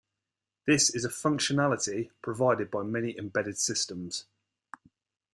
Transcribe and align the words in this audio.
This 0.65 0.89
is 0.89 1.05
a 1.05 1.09
functionality 1.09 2.09
provided 2.23 2.71
by 2.71 2.81
many 2.81 3.15
embedded 3.19 3.59
systems. 3.59 4.25